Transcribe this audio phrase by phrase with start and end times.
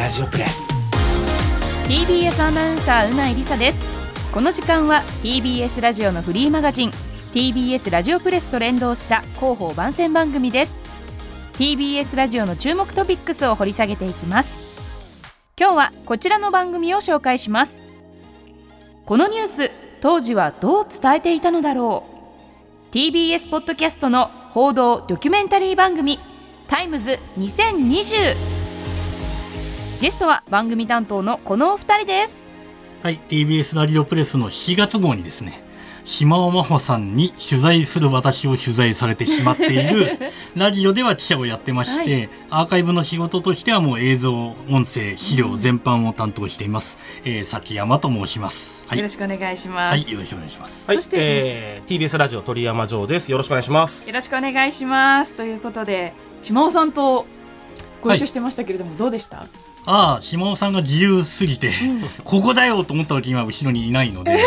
[0.00, 0.82] ラジオプレス。
[1.86, 3.84] TBS アナウンサーうないりさです。
[4.32, 6.90] この時間は TBS ラジオのフリーマガジン
[7.34, 10.78] TBS ラジオプレスと連動した広報番宣番組です。
[11.58, 15.36] TBS ラジオの注目トピックスを掘り下げていきます。
[15.60, 17.76] 今日はこちらの番組を紹介します。
[19.04, 22.04] このニュース当時はどう伝えていたのだろ
[22.90, 22.94] う。
[22.94, 26.18] TBS ポッドキャストの報道ドキュメンタリー番組
[26.68, 28.49] Times2020
[30.00, 32.50] ゲストは番組担当のこのお二人です。
[33.02, 35.62] はい TBS ラジオプレスの7月号にですね
[36.06, 40.18] 島尾真帆さんに取材する私を取材されてしまっている
[40.56, 49.90] ラジオでは記者をやってまして、はい、アーカイブの仕事としてはもう映像音声資料全般を担当しています、うん、えー、崎山と申します、はい、よろしくお願いします。
[49.90, 50.90] はいよろしくお願いします。
[50.90, 53.30] はい、そして、えー、TBS ラジオ鳥山穣です。
[53.30, 54.08] よろしくお願いします。
[54.08, 55.34] よろしくお願いします。
[55.34, 57.26] ということで島尾さんと
[58.02, 59.44] ご一緒してましたけれども、はい、どうでした？
[59.86, 64.38] ああ島尾さんが自由すぎて、うん、ここだよと思った時今後ろにいないので。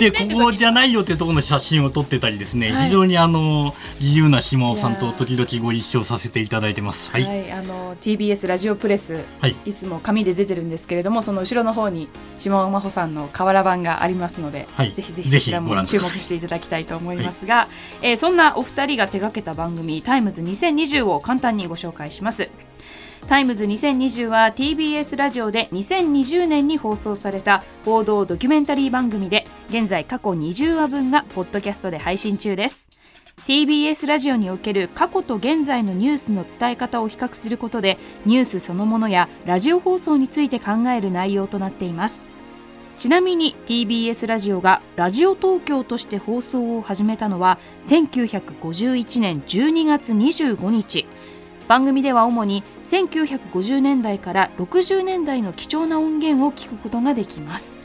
[0.00, 7.10] でここじゃないよっていうところの写真を撮ってたりですね、はい、非常にあの自由な島尾さんと時々ご一緒させていただいてます。
[7.10, 17.68] はい、はい、あの TBS ラジオプレス、はい、いつも紙で出てるんですけれどもその後ろの方に島尾真帆さんの瓦版がありますので、はい、ぜひぜひそちらも注目していただきたいと思いますが、は
[18.02, 22.48] い、えー、そんなお二人が手掛けた番組「Times2020を簡単にご紹介します。
[23.26, 32.88] Times2020は TBS ラジオで2020年に放送された報道ドキュメンタリー番組で現在過去20話分がポッドキャストで配信中です。
[33.46, 37.96] TBS ラジオにおける過去と現在のニュースの伝え方を比較することで
[38.26, 42.26] ニュースそのものやラジオ放送について考える内容となっています。
[42.98, 51.06] ちなみに TBS ラジオがラジオ東京として放送を始めたのは1951年12月25日。
[51.68, 57.78] 番組では主に1950年代から60年代の貴重な音源を聞くことができます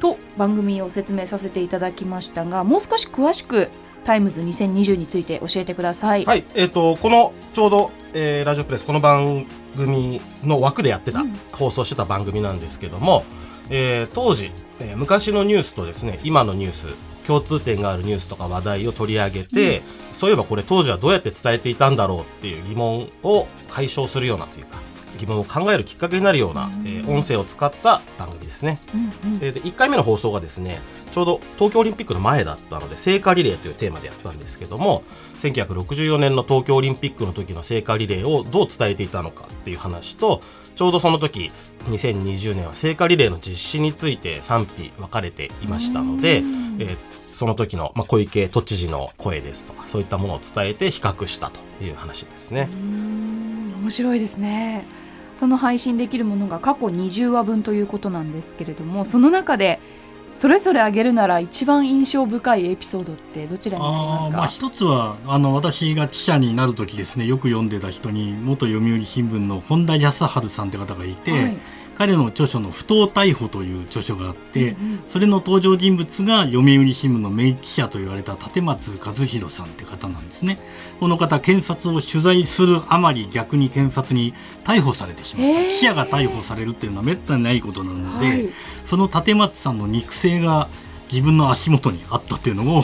[0.00, 3.68] と番組を説明させていただきましたがもう少し詳しく
[4.04, 6.24] Times2020について教えてください。
[6.24, 9.46] はい、えっ、ー、とこのちょうど、えー、ラジオプレスこの番
[9.76, 13.22] 組の枠でやってた、うん、放送してた番組なんですけども、
[13.70, 14.50] えー、当時、
[14.80, 16.86] えー、昔のニュースとですね今のニュース
[17.26, 24.78] 共通点があるニュースとか話題を取り上げて、うん、そういえばこれ当時はどうやって伝えていたんだろうっていう疑問を解消するようなというか
[25.18, 28.78] 疑問を考えるきっかけになるような、うん、えー、音声を使った番組ですね、
[29.24, 30.80] うんうん、で1回目の放送がですね
[31.12, 35.04] ちょうど東京オリンピックの前だったので聖火リレーというテーマでやったんですけども
[35.40, 40.40] 1964年の東京オリンピックの時の聖火リレーをどう伝えていたのかっていう話と
[40.74, 41.52] ちょうどその時
[41.84, 46.96] 2020年は聖火リレーの実施について賛否分かれていましたので、えー、
[47.30, 52.68] その時の、まあ、小池都知事の声ですとかそういったものを伝えて比較したという話ですね。
[53.82, 54.86] 面白いですね。
[55.42, 59.80] その配信できるものが過去20話分ということなんですけれどもその中で
[60.32, 64.36] それぞれ挙げるなら一番印象深いエピソードってどちらになりますか？
[64.38, 71.56] まあ、一つはあの私が記者になる時ですねよく読んでた人に元読売新聞の本田康晴さんって方がいて、はい
[72.02, 80.58] 彼の著書の「不当逮捕」という著書があって、うんうん、それの登場人物が読売新聞の名記者と言われた立松和弘さんって方なんですね。
[80.98, 85.68] この方検察を取材するあまり逆に検察に逮捕されてしまった。
[85.68, 88.48] 記者が逮捕されるっていうのはめったにないことなので、はい、
[88.84, 90.66] その立松さんの肉声が
[91.08, 92.82] 自分の足元にあったっていうのを、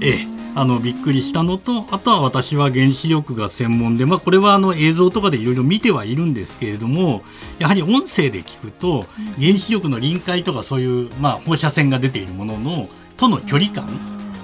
[0.00, 7.22] ええあのびっくりしたのとあとは私は原子力が専門で、まあ、これはあの映像とかでいろいろ見てはいるんですけれども
[7.58, 9.04] やはり音声で聞くと
[9.38, 13.86] 原子力の臨界とかそういう、まあ、放射線が出ているもののとの距離感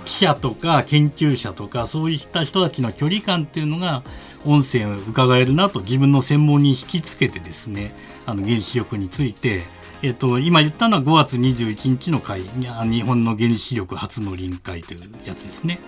[0.04, 4.02] 記者とか研究者とかそういった人たちの距離感っていうのが
[4.44, 7.94] 音声を伺えるなと自分の専門に引きつけてですね
[8.26, 9.62] あの原子力について
[10.02, 15.78] えっと、今言ったのは5月21日の回日本の原子力初の臨界というやつですね。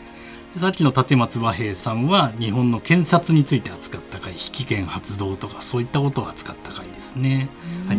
[0.59, 7.49] さっきの立松和平さんは日本の検察について扱った回引権発動とかそういったことを扱った回ですね。
[7.89, 7.99] はい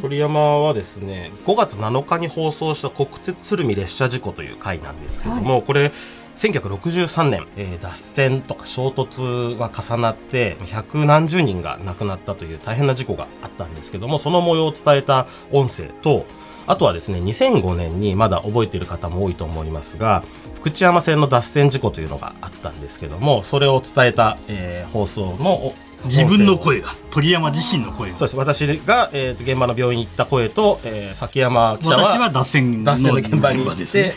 [0.00, 5.92] 鳥山はですね5月7日に放送した国鉄鶴見列車事故という回なんですけども、はい、これ
[6.38, 16.24] 1963年、えー、脱線とか衝突が重なって百何十人が亡くなったという大変な事故があったんですけどもその模様を伝えた音声と
[16.70, 20.22] あとはですね2005年にまだ覚えている方も多いと思いますが
[20.54, 25.72] 福知山線の脱線事故というのがあったんですけどもそれを伝えた、えー、放送の
[26.04, 28.36] 自分の声が鳥山自身の声そうです。
[28.36, 34.14] 私が、えーと、現場の病院に行った声と、えー、崎山記者は私は脱線脱線の現場に行って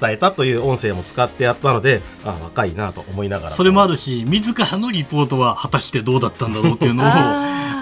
[0.00, 7.06] 伝えたという音声も使ってやったのであ若いなと思いながらそれもあるし自らのリポートは果たしてどうだったんだろうっていうのを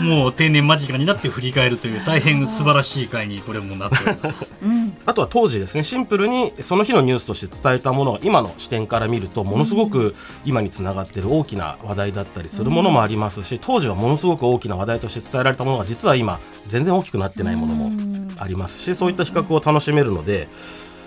[0.00, 10.14] もう定年間近になって振り返るという大変素晴らしい回にこれもなっております、うん、あとは当時ですねシンプルにその日のニュースとして伝えたものが今の視点から見るとものすごく
[10.44, 17.90] 今につながっている大きな話題だったりするものもありますし当時はものすごく大きな話題として伝えられたものが実は今全然大きくなってないものも
[18.38, 20.48] ありますしそういった比較を楽しめるので。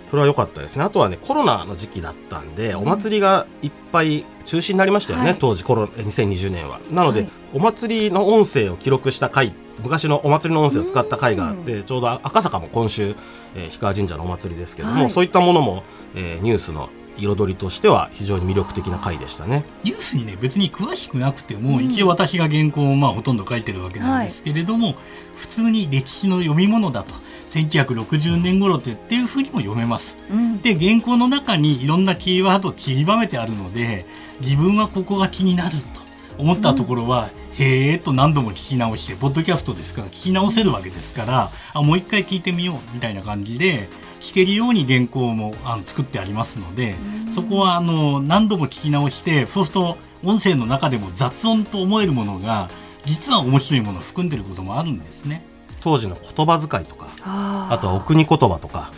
[0.10, 0.84] それは良かったですね。
[0.84, 6.80] あとはねコロナの時期だったんでお祭りがいっぱい中止になりましたよね、はい、当時コロ2020年は。
[6.92, 13.16] なので、はい、お祭りの音声を記録した回昔のお祭りの音声を使った回があってちょうど赤坂も今週、
[13.56, 15.84] えー、氷川神社のお祭りですけども、はい、そういったものも、
[16.16, 24.96] えー、ニュースの彩りとしては非常に魅力的な回でしたねニュースにね別に詳しくなくても、うん、一応私が原稿をまあほとんど書いてるわけなんですけれども、はい、
[25.36, 27.14] 普通に歴史の読み物だと
[27.50, 30.18] 1960年頃ってっていうふうにも読めます。
[30.30, 34.06] うん、で原稿の中にいろんなキーワードを散りばめてあるので
[34.42, 36.02] 自分はここが気になると
[36.38, 43.88] 思ったところは、うん、へえと何度も聞き直してポッドキャストですから聞き直せるわけですからあもう一回聞いてみようみたいな感じで
[44.20, 46.96] 聞けるように原稿もあの作ってありますので、
[47.28, 52.70] うん、そこはあの何度も聞き直してそうすると音声の中でも雑音と思えるものが
[53.06, 55.44] 実は面白いものを含んでることもあるんですね。
[55.82, 58.92] 当時の言葉遣いとかあとはお国言葉とか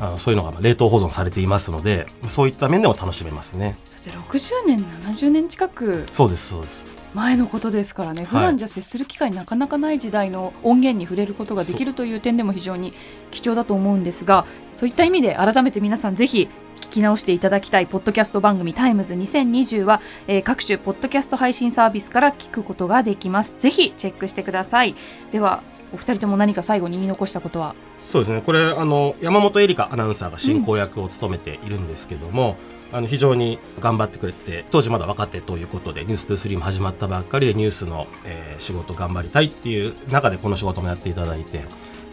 [0.00, 3.78] あのそういうのが冷凍保存されていますのでそういった面でも楽しめますね。
[4.00, 12.94] じゃあ60年70年近くそうですそうです前のことですからね、普段じゃ接する機会なかなかない時代の音源に触れることができるという点でも非常に
[13.30, 16.61] 貴重だと思うんですがそういった意味で改めて皆さんぜひ聞
[16.92, 23.56] き直していただきたいポッドキャスト番組 Times2020は、えー、各種ポッドキャスト配信サービスから聞くことができます。
[23.58, 24.94] ぜひチェックしてください。
[25.30, 25.62] では
[25.92, 27.74] お二人とも何か最後に言い残したことは？
[27.98, 28.42] そうですね。
[28.42, 32.56] これあの山本恵里伽アナウンサーが進行役を務めているんですけども、
[32.90, 41.64] うん、あの非常に頑張ってくれて当時まだ若手ということで「news23も始まったばっかりでニュースの、えー、仕事頑張りたいっていう中でこの仕事もやっていただいて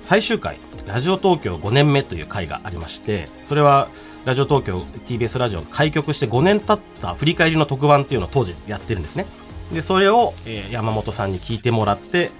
[0.01, 3.89] 最終回ラジオ東京5年目という回がありましてそれは
[4.25, 9.25] ラジオ東京 TBS ラジオが開局して5年経った振り返りの特番っていうのを当時やってるんですね。
[9.71, 12.31] でそれを、えー、山本さんに聞いてもらって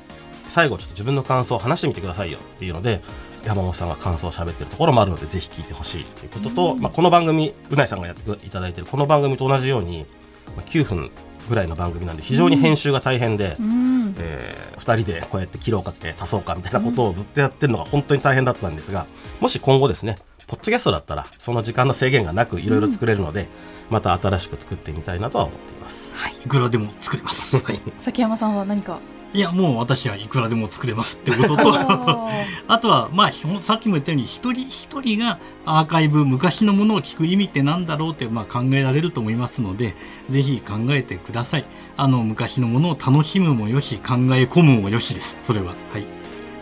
[0.48, 3.02] 最後ちょっと自分の感想を話してみてくださいよっていうので
[3.46, 10.08] 山本さんが感想を喋ってるところもあるのでぜひ聞いてほしいということと、まあ、この番組うないさんがやっていただいてるこの番組と同じように、
[10.56, 11.12] まあ、9分
[11.48, 19.06] ぐらいの番組なんで非常に編集が大変で、うん、えー、2人でこうやって切ろうかって足そうかみたいなことをずっとやってるのが本当に大変だったんですが
[19.40, 20.16] もし今後ですね
[20.50, 23.48] ポッドキャストだったらその時間の制限がなくいろいろ作れるので、うん、
[23.92, 26.16] また新しく作ってみたいなとは思っています。
[26.16, 27.58] はい、いくらでも作れます。
[27.60, 29.00] はい、崎山さんは何か？
[29.32, 31.64] いやもう私はいくらでも作れますってことと。
[32.68, 33.32] あとはまあ
[33.62, 35.38] さっきも言ったように一人一人が
[35.68, 39.96] アーカイブ昔のものを聞く意味ってなんだろうってまあ考えられると思いますので
[40.30, 41.66] ぜひ考えてください。
[41.96, 45.38] あの昔のものを楽しむもよし考え込むもよしです。
[45.44, 45.76] それは。
[45.92, 46.19] はい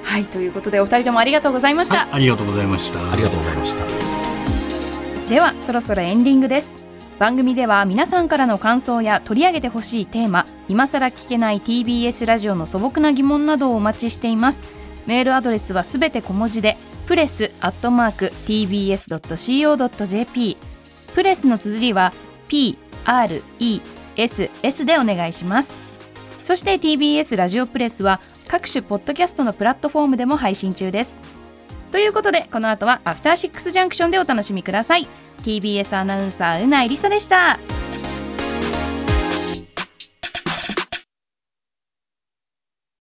[0.07, 3.11] はいということでお二人ともありがとうございました、はい、ありがとうございました。
[3.11, 3.83] ありがとうございました。
[5.29, 6.73] ではそろそろエンディングです。
[7.19, 14.63] 番組では皆さんからの感想や取り上げてほしいテーマ今さら聞けない TBS ラジオの素朴な疑問などをお待ちしています。
[15.07, 20.57] メールアドレスはすべて小文字でプレスアットマーク tbs.co.jp
[21.15, 22.13] プレスの綴りは
[22.47, 22.75] PRESS
[24.85, 25.75] でお願いします。
[26.41, 31.21] そして TBS ラジオプレスは各種ポッドキャストのプラットフォームでも配信中です。
[31.91, 35.07] ということでこの後はアフターシックスジャンクションでお楽しみください。
[35.43, 37.76] TBS アナウンサーうないりさでした。